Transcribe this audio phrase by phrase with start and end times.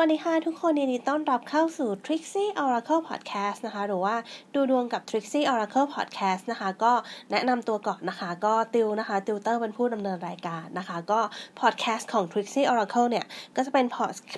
[0.00, 4.16] วัสดีค่ะทุกคนยินดีต้อนรับเข้าสู่ Trixie Oracle Podcast นะคะ หรือว่า
[4.54, 6.92] ดูดวงกับ Trixie Oracle Podcast นะคะ ก็
[7.30, 11.20] แนะนำตัวก่อนนะคะ ก็ติวนะคะ ติวเตอร์เป็นผู้ดำเนินรายการนะคะ ก็
[11.60, 13.86] podcast ของ Trixie Oracle เนี่ย ก็จะเป็น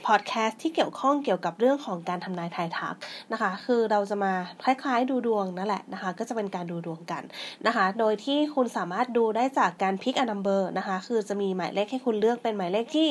[0.06, 2.96] podcast ที่เกี่ยวข้องเกี่ยวกับเรื่องของการทำนายทายทัก
[3.32, 4.32] นะคะ คือเราจะมา
[4.62, 7.22] คล้ายๆ ดูดวงนั่นแหละนะคะ ก็จะเป็นการดูดวงกัน
[7.66, 13.08] นะคะ โดยที่คุณสามารถดูได้จากการ pick a number นะคะ คือจะมีหมายเลขให้คุณเลือกเป็นหมายเลขที่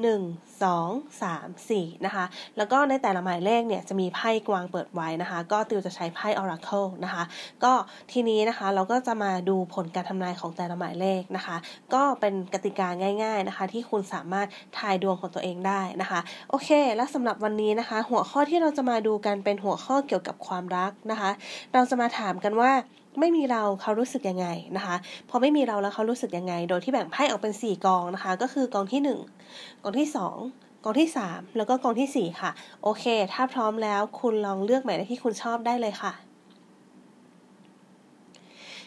[0.00, 2.24] 1 2 3 4นะคะ
[2.56, 7.22] แล้วก็ในแต่ละหมายเลขเนี่ยจะมีไพ่กวางเปิดไว้นะคะ ก็ติวจะใช้ไพ่ Oracle นะคะ
[7.64, 7.72] ก็
[8.12, 11.56] ทีนี้นะคะเราก็จะมาดูผลการทำนายของแต่ละหมายเลขนะคะ
[11.94, 12.88] ก็เป็นกติกา
[13.22, 14.46] ง่าย ๆนะคะ ที่คุณสามารถ
[14.78, 21.30] ทายดวงของตัวเองได้นะคะ โอเค และสำหรับวันนี้นะคะ หัวข้อที่เราจะมาดูกันเป็นหัวข้อเกี่ยวกับความรักนะคะ
[21.72, 22.72] เราจะมาถามกันว่า
[23.20, 24.96] ไม่มีเราเขารู้สึกยังไงนะคะ
[25.30, 32.50] พอไม่มีเราแล้วเขารู้สึกยังไง โดยที่แบ่งไพ่ออกเป็น 4 กองนะคะ ก็คือกองที่ 1 กองที่ 2 กองที่ 3 แล้วก็กองที่ 4 ค่ะ
[32.82, 36.12] โอเค ถ้าพร้อมแล้วคุณลองเลือกหมายเลขที่คุณชอบได้เลยค่ะ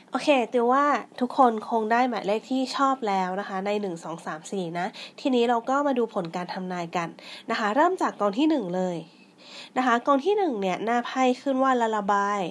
[0.10, 0.86] โอเคติวว่า
[1.20, 4.88] ทุกคนคงได้หมายเลขที่ชอบแล้วนะคะ ใน 1 2 3 4 นะ
[5.20, 7.10] ทีนี้เราก็มาดูผลการทำนายกัน
[7.50, 8.98] นะคะ เริ่มจากกองที่ 1 เลย
[9.78, 12.42] นะคะกองที่1เนี่ยหน้าไพ่ขึ้นว่าลาลาบาย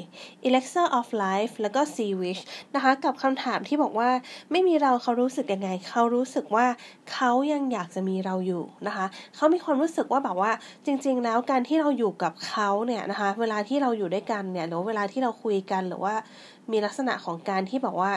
[0.47, 2.43] Elixir of Life แล้วก็ Sea Wish
[2.75, 4.11] นะคะกับคำถามที่บอกว่า
[4.51, 6.67] ไม่มีเราเขารู้สึกยังไง เขารู้สึกว่า
[7.13, 10.53] เขายังอยากจะมีเราอยู่นะคะเขามีความรู้สึกว่าแบบว่า
[10.87, 16.15] จริง ๆ แล้วการที่เราอยู่กับเขาเนี่ยนะคะเวลาที่เราอยู่ด้วยกันเนี่ยหรือเวลาที่เราคุยกันหรือว่า
[16.73, 18.13] มีลักษณะของการที่บอกว่า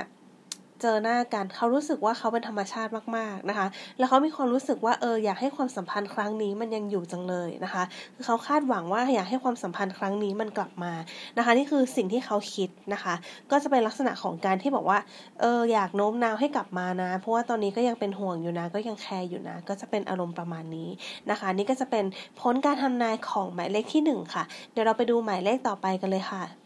[0.81, 7.83] เจอหน้ากันเขารู้สึกว่าเขาเป็นธรรมชาติมากๆนะคะ แล้วเขามีความรู้สึกว่าเอออยากให้ความสัมพันธ์ครั้งนี้มันยังอยู่จังเลยนะคะ
[8.15, 10.93] คือเขาคาดหวังว่าอยากให้ความสัมพันธ์ครั้งนี้มันกลับมา
[11.37, 13.13] นะคะ นี่คือสิ่งที่เขาคิดนะคะ
[13.51, 14.99] ก็จะเป็นลักษณะของการที่บอกว่า
[15.41, 20.89] เอออยากโน้มน้าวให้กลับมานะ เพราะว่าตอนนี้ก็ยังเป็นห่วงอยู่นะ ก็ยังแคร์อยู่นะ ก็จะเป็นอารมณ์ประมาณนี้
[21.29, 22.05] นะคะ นี่ก็จะเป็น
[22.39, 26.64] ผลการทำนายของหมายเลขที่ 1 ค่ะ เดี๋ยวเราไปดูหมายเลขต่อไปกันเลยค่ะ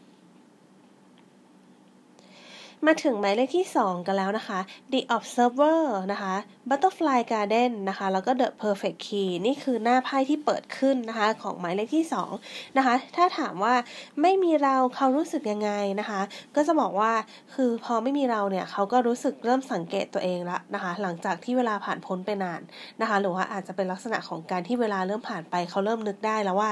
[2.87, 4.59] มาถึงหมายเลขที่ 2 กันแล้วนะคะ
[4.93, 5.81] The Observer
[6.11, 6.33] นะคะ
[6.69, 12.05] Butterfly Garden นะคะ แล้วก็ The Perfect Key นี่คือหน้าไพ่ที่เปิดขึ้นนะคะ ของหมายเลขที่
[12.41, 13.75] 2 นะคะ ถ้าถามว่า
[14.21, 16.21] ไม่มีเราเขารู้สึกยังไงนะคะ
[16.55, 17.11] ก็จะบอกว่า
[17.53, 22.61] คือพอไม่มีเราเนี่ยเขาก็รู้สึกเริ่มสังเกตตัวเองละนะคะ หลังจากที่เวลาผ่านพ้นไปนาน
[23.01, 26.71] นะคะ หรือว่าอาจจะเป็นลักษณะของการที่เวลาเริ่มผ่านไปเขาเริ่มนึกได้แล้วว่า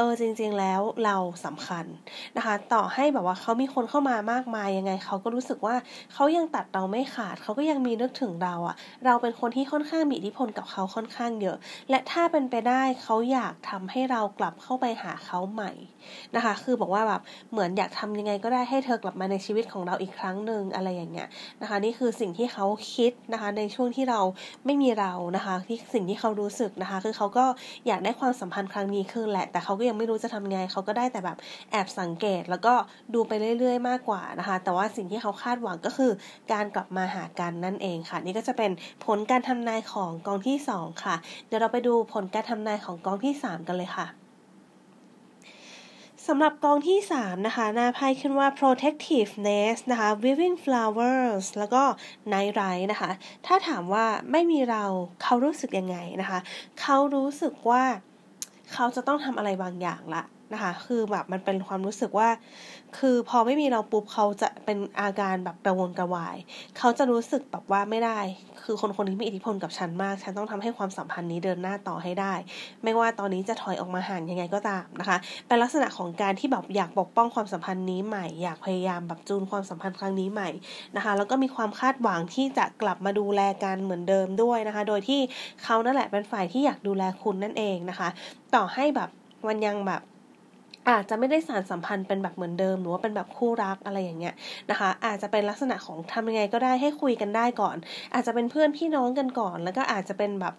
[0.00, 1.84] เออจริง ๆ แล้วเราสำคัญ
[2.36, 5.76] นะคะ ต่อให้แบบว่าเขามีคนเข้ามามากมายยังไงเขาก็รู้สึกว่า
[6.12, 11.56] เขายังตัดเราไม่ขาดเขาก็ยังมีนึกถึงเราอะเราเป็นคนที่ค่อนข้างมีอิทธิพลกับเขาค่อนข้างเยอะ
[11.90, 15.70] และถ้าเป็นไปได้เขาอยากทำให้เรากลับเข้าไปหาเขาใหม่
[16.36, 17.20] นะคะ คือบอกว่าแบบ
[17.52, 21.28] เหมือนอยากทำยังไงก็ได้ให้เธอกลับมาในชีวิตของเราอีกครั้งหนึ่งอะไรอย่างเงี้ย
[21.62, 24.20] นะคะ นี่คือสิ่งที่เขาคิดนะคะ ในช่วงที่เรา
[24.66, 27.46] ไม่มีเรานะคะ ที่สิ่งที่เขารู้สึกนะคะ คือเขาก็
[27.86, 31.38] อยากได้ความสัมพันธ์ครั้งนี้คืนแหละแต่เขาก็ยังไม่รู้จะทำไงเขาก็ได้แต่แบบ
[31.70, 32.74] แอบสังเกตแล้วก็
[33.14, 36.12] ดูไปเรื่อย ๆ มากกว่านะคะ แต่ว่าสิ่งที่เขาคาดหวังก็คือ
[36.52, 38.70] การกลับมาหากันนั่นเองค่ะ นี่ก็จะเป็น
[39.04, 44.08] ผลการทำนายของกองที่ 2 ค่ะ เดี๋ยวเราไปดูผลการทำนายของกองที่ 3 กันเลยค่ะ
[46.28, 51.82] สำหรับกองที่ 3 นะคะ หน้าไพ่ขึ้นว่า protectiveness นะคะ weaving flowers แล้วก็
[52.32, 53.10] night light นะคะ
[53.46, 54.84] ถ้าถามว่าไม่มีเรา
[55.22, 56.38] เขารู้สึกยังไงนะคะ
[56.80, 57.84] เขารู้สึกว่า
[58.72, 60.22] เขาจะต้องทำอะไรบางอย่างละ
[60.52, 62.28] นะคะ คือแบบมันเป็นความรู้สึกว่า
[62.98, 66.36] คือพอไม่มีเราปุ๊บเขาจะเป็นอาการแบบกระวนกระวาย
[66.78, 68.20] เขาจะรู้สึกแบบว่าไม่ได้
[68.62, 72.34] คือคนคนนี้มีอิทธิพลกับฉันมาก ฉันต้องทำให้ความสัมพันธ์นี้เดินหน้าต่อให้ได้
[72.84, 75.16] ไม่ว่าตอนนี้จะถอยออกมาห่างยังไงก็ตามนะคะ
[75.46, 80.48] เป็นลักษณะของการที่แบบอยากปกป้องความสัมพันธ์นี้ใหม่ อยากพยายามแบบจูนความสัมพันธ์ครั้งนี้ใหม่
[80.96, 85.20] นะคะ แล้วก็มีความคาดหวังที่จะกลับมาดูแลกันเหมือนเดิมด้วยนะคะ โดยที่
[85.62, 88.08] เขานั่นแหละเป็นฝ่ายที่อยากดูแลคุณนั่นเองนะคะ
[88.54, 89.10] ต่อให้แบบ
[89.48, 90.02] มันยังแบบ
[90.88, 94.34] อาจจะไม่ได้สารสัมพันธ์เป็นแบบเหมือนเดิม หรือว่าเป็นแบบคู่รักอะไรอย่างเงี้ย
[94.70, 97.76] นะคะ อาจจะเป็นลักษณะของทำยังไงก็ได้ให้คุยกันได้ก่อน
[98.14, 100.54] อาจจะเป็นเพื่อนพี่น้องกันก่อน แล้วก็อาจจะเป็นแบบ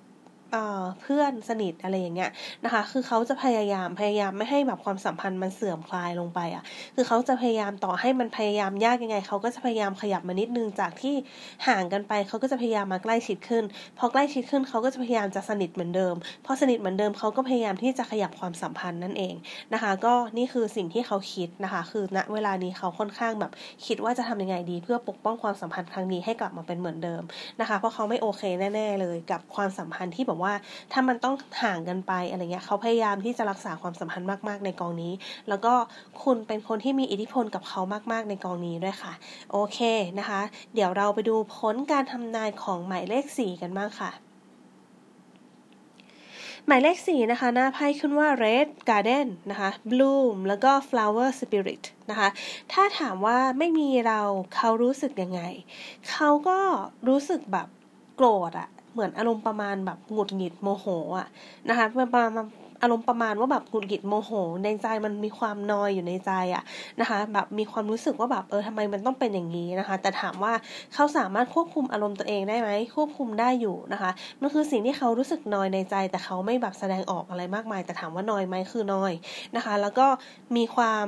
[1.02, 2.30] เพื่อนสนิทอะไรอย่างเงี้ย
[2.66, 6.64] นะคะ คือเขาจะพยายามพยายามไม่ให้แบบความสัมพันธ์มันเสื่อมคลายลงไปอะ
[6.96, 11.16] คือเขาจะพยายามต่อให้มันพยายามยากยังไงเขาก็จะพยายามขยับมานิดนึงจากที่
[11.68, 13.64] ห่างกันไปเขาก็จะพยายามมาใกล้ชิดขึ้น
[13.98, 16.16] พอใกล้ชิดขึ้นเขาก็จะพยายามจะสนิทเหมือนเดิม
[16.46, 19.36] พอสนิทเหมือนเดิมเขาก็พยายามที่จะขยับความสัมพันธ์นั่นเอง
[19.74, 23.52] นะคะ ก็นี่คือสิ่งที่เขาคิดนะคะ คือณเวลานี้เขาค่อนข้างแบบ
[23.86, 27.22] คิดว่าจะทำยังไงดี เพื่อปกป้องความสัมพันธ์ครั้งนี้ให้กลับมาเป็นเหมือนเดิม
[27.62, 28.42] นะคะ เพราะเขาไม่โอเค
[28.76, 30.54] แน่ ๆ เลยกับความสัมพันธ์ที่แบบว่า
[30.92, 35.14] ถ้ามันต้องห่างกันไปอะไรเงี้ยเขาพยายามที่จะรักษาความสัมพันธ์มาก ๆ ในกองนี้
[35.50, 35.74] แล้วก็
[36.24, 39.14] คุณเป็นคนที่มีอิทธิพลกับเขามาก ๆ ในกองนี้ด้วยค่ะ
[39.52, 39.80] โอเค
[40.20, 40.42] นะคะ
[40.74, 44.12] เดี๋ยวเราไปดูผลการทำนายของหมายเลข 4 กันบ้างค่ะ
[46.68, 52.30] หมายเลขสี่นะคะ หน้าไพ่ขึ้นว่า red garden นะคะ bloom แล้วก็ flower spirit นะคะ
[52.72, 54.22] ถ้าถามว่าไม่มีเรา
[54.56, 55.42] เขารู้สึกยังไง
[56.12, 56.60] เขาก็
[57.08, 57.68] รู้สึกแบบ
[58.16, 60.86] โกรธอะ เหมือนอารมณ์ประมาณแบบหงุดหงิดโมโห
[61.20, 61.28] อะ
[61.70, 62.30] นะคะประมาณ
[62.82, 64.32] อารมณ์ประมาณว่าแบบหงุดหงิดโมโห
[64.64, 66.64] ในใจมันมีความนอยอยู่ในใจอะ
[67.00, 70.54] นะคะ แบบมีความรู้สึกว่าแบบเออทำไมมันต้องเป็นอย่างนี้นะคะ แต่ถามว่า
[70.94, 74.12] เขาสามารถควบคุมอารมณ์ตัวเองได้ไหมควบคุมได้อยู่นะคะ
[74.42, 79.14] มันคือสิ่งที่เขารู้สึกนอยในใจ แต่เขาไม่แบบแสดงออกอะไรมากมาย แต่ถามว่านอยไหมคือนอย
[79.56, 80.08] นะคะ แล้วก็
[80.56, 81.06] มีความ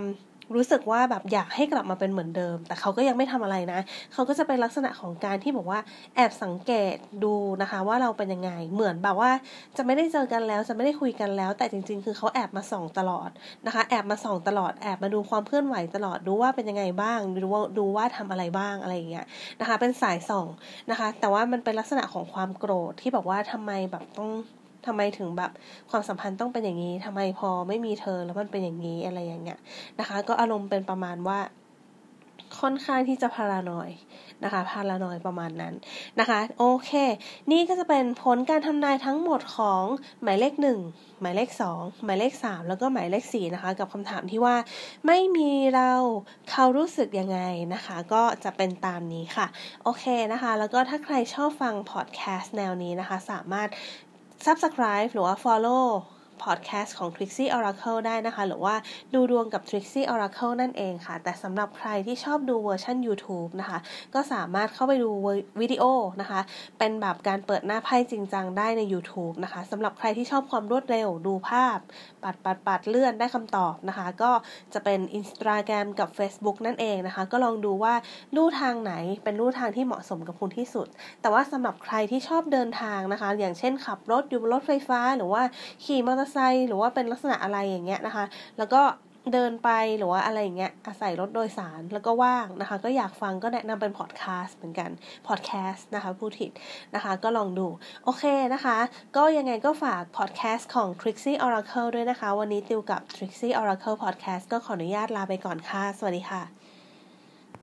[0.56, 3.80] รู้สึกว่าแบบอยากให้กลับมาเป็นเหมือนเดิม แต่เขาก็ยังไม่ทำอะไรนะ
[4.14, 5.80] เขาก็จะเป็นลักษณะของการที่บอกว่า
[6.16, 9.32] แอบสังเกตดูนะคะ ว่าเราเป็นยังไง เหมือนแบบว่า
[9.78, 13.30] จะไม่ได้เจอกันแล้วจะไม่ได้คุยกันแล้ว แต่จริง ๆ คือเขาแอบมาส่องตลอด
[13.66, 19.26] นะคะ แอบมาส่องตลอดแอบมาดูความเคลื่อนไหวตลอดดูว่าเป็นยังไงบ้างดูว่าดูว่าทำอะไรบ้างอะไรอย่างเงี้ย
[19.60, 20.48] นะคะ เป็นสายส่อง
[20.92, 24.30] นะคะ แต่ว่ามันเป็นลักษณะของความโกรธที่แบบว่าทำไมแบบต้อง
[24.88, 25.52] ทำไมถึงแบบ
[25.90, 29.60] ความสัมพันธ์ต้องเป็นอย่างนี้ทำไมพอไม่มีเธอแล้วมันเป็นอย่างนี้อะไรอย่างเงี้ย
[30.00, 31.40] นะคะ ก็อารมณ์เป็นประมาณว่า
[32.62, 33.90] ค่อนข้างที่จะพารานอย
[34.44, 35.74] นะคะ พารานอยประมาณนั้น
[36.20, 36.92] นะคะ โอเค
[37.52, 39.84] นี่ก็จะเป็นผลการทำนายทั้งหมดของ
[40.24, 40.80] หมายเลขหนึ่ง
[41.22, 44.56] หมายเลขสองหมายเลขสามแล้วก็หมายเลขสี่นะคะ กับคำถามที่ว่า
[45.08, 45.92] ไม่มีเรา
[46.52, 47.40] เขารู้สึกยังไง
[47.74, 49.48] นะคะ ก็จะเป็นตามนี้ค่ะ
[49.84, 53.70] โอเคนะคะ แล้วก็ถ้าใครชอบฟังพอดแคสต์แนวนี้นะคะ สามารถ
[54.46, 55.86] subscribe หรือว่า follow
[56.44, 58.76] พอดแคสต์ของ Trixie Oracle ได้นะคะ หรือว่า
[59.14, 63.80] ดูดวงกับ Trixie Oracle นั่นเองค่ะ แต่สำหรับใครที่ชอบดูเวอร์ชัน YouTube นะคะ
[64.14, 65.12] ก็สามารถเข้าไปดู
[65.62, 65.84] วิดีโอ
[66.22, 66.40] นะคะ
[66.80, 71.78] เป็นแบบการเปิดหน้าไพ่จริงจังได้ใน YouTube นะคะสำหรับใครที่ชอบความรวดเร็วดูภาพ
[72.24, 74.32] ปัดปัดปัดเลื่อนได้คำตอบนะคะ ก็
[74.74, 77.94] จะเป็น Instagram กับ Facebook นั่นเองนะคะ ก็ลองดูว่า
[78.36, 78.94] ลู่ทางไหน
[79.24, 80.88] เป็นลู่ทางที่เหมาะสมกับคุณที่สุด
[81.22, 85.42] แต่ว่าสำหรับใครที่ชอบเดินทางนะคะ อย่างเช่นขับรถอยู่บนรถไฟฟ้าหรือว่า
[85.86, 88.26] ขี่มอเตอร์ไซค์หรือว่าเป็นลักษณะอะไรอย่างเงี้ยนะคะ
[88.58, 88.84] แล้วก็
[89.34, 94.90] เดินไปหรือว่าอะไรอย่างเงี้ยอาศัยรถโดยสารแล้วก็ว่างนะคะ ก็อยากฟังก็แนะนำเป็นพอดแคสต์เหมือนกัน
[95.28, 96.52] พอดแคสต์นะคะผู้ผิด
[96.96, 97.68] นะคะ ก็ลองดู
[98.04, 98.24] โอเค
[98.54, 98.78] นะคะ
[99.18, 106.63] ก็ยังไงก็ฝากพอดแคสต์ของ Trixie Oracle ด้วยนะคะ วันนี้ติวกับ Trixie Oracle Podcast ก็ขออนุญาตลาไปก่อนค่ะ สวัสดีค่ะ